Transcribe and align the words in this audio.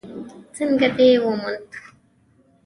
_څنګه 0.55 0.87
دې 0.97 1.09
وموند؟ 1.23 1.69